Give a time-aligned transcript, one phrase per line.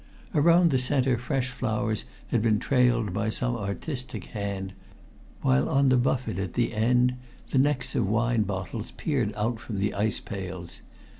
[0.33, 4.73] Around the center fresh flowers had been trailed by some artistic hand,
[5.43, 7.13] while on the buffet at the end
[7.51, 10.81] the necks of wine bottles peered out from the ice pails.